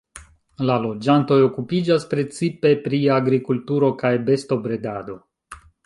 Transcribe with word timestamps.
La 0.69 0.77
loĝantoj 0.85 1.37
okupiĝas 1.49 2.09
precipe 2.15 2.73
pri 2.87 3.03
agrikulturo 3.19 3.93
kaj 4.05 4.13
bestobredado. 4.31 5.21